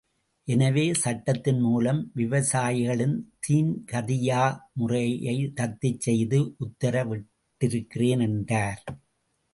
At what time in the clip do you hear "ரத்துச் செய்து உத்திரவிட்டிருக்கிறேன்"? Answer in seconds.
5.61-8.23